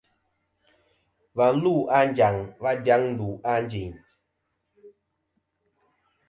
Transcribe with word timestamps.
Và 1.33 1.51
lu 1.61 1.75
a 1.85 1.99
Anjaŋ 2.03 2.35
va 2.63 2.71
dyaŋ 2.85 3.01
ndu 3.13 3.27
a 3.49 3.51
Ànjin. 3.59 3.93